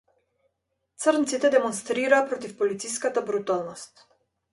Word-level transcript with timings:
Црнците 1.03 1.51
демонстрираа 1.55 2.21
против 2.31 2.55
полициската 2.63 3.23
бруталност. 3.29 4.03